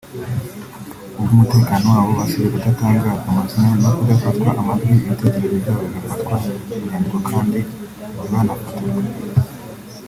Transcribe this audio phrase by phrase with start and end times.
[1.13, 6.35] Ku bw’umutekano wabo basabye gudatangazwa amazina no kudafatwa amajwi ibitekerezo byabo bigafatwa
[6.71, 7.59] mu nyandiko kandi
[8.17, 9.01] ntibanafotorwe